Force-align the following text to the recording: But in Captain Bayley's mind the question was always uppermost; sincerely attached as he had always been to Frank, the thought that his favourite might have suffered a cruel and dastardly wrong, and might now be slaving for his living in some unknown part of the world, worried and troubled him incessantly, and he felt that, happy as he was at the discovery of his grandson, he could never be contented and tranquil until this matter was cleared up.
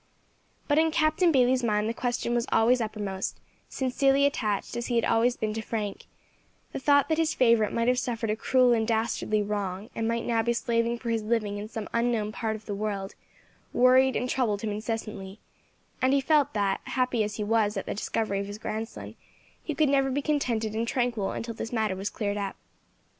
But 0.67 0.79
in 0.79 0.89
Captain 0.89 1.31
Bayley's 1.31 1.63
mind 1.63 1.87
the 1.87 1.93
question 1.93 2.33
was 2.33 2.47
always 2.51 2.81
uppermost; 2.81 3.39
sincerely 3.69 4.25
attached 4.25 4.75
as 4.75 4.87
he 4.87 4.95
had 4.95 5.05
always 5.05 5.37
been 5.37 5.53
to 5.53 5.61
Frank, 5.61 6.05
the 6.71 6.79
thought 6.79 7.07
that 7.07 7.19
his 7.19 7.35
favourite 7.35 7.71
might 7.71 7.87
have 7.87 7.99
suffered 7.99 8.31
a 8.31 8.35
cruel 8.35 8.73
and 8.73 8.87
dastardly 8.87 9.43
wrong, 9.43 9.91
and 9.93 10.07
might 10.07 10.25
now 10.25 10.41
be 10.41 10.53
slaving 10.53 10.97
for 10.97 11.11
his 11.11 11.21
living 11.21 11.59
in 11.59 11.69
some 11.69 11.87
unknown 11.93 12.31
part 12.31 12.55
of 12.55 12.65
the 12.65 12.73
world, 12.73 13.13
worried 13.73 14.15
and 14.15 14.27
troubled 14.27 14.61
him 14.61 14.71
incessantly, 14.71 15.39
and 16.01 16.13
he 16.13 16.19
felt 16.19 16.53
that, 16.55 16.81
happy 16.85 17.23
as 17.23 17.35
he 17.35 17.43
was 17.43 17.77
at 17.77 17.85
the 17.85 17.93
discovery 17.93 18.39
of 18.39 18.47
his 18.47 18.57
grandson, 18.57 19.13
he 19.61 19.75
could 19.75 19.87
never 19.87 20.09
be 20.09 20.23
contented 20.23 20.73
and 20.73 20.87
tranquil 20.87 21.29
until 21.29 21.53
this 21.53 21.71
matter 21.71 21.95
was 21.95 22.09
cleared 22.09 22.37
up. 22.37 22.55